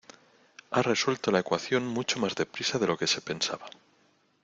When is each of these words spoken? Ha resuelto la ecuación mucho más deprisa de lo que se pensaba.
Ha 0.71 0.81
resuelto 0.81 1.29
la 1.29 1.37
ecuación 1.41 1.85
mucho 1.85 2.19
más 2.19 2.33
deprisa 2.33 2.79
de 2.79 2.87
lo 2.87 2.97
que 2.97 3.05
se 3.05 3.21
pensaba. 3.21 3.67